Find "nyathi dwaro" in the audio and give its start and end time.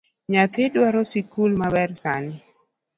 0.31-1.01